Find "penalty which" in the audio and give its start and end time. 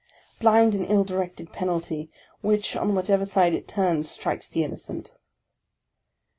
1.53-2.75